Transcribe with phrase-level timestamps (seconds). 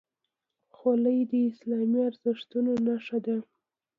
[0.75, 3.37] خولۍ د اسلامي ارزښتونو نښه ده.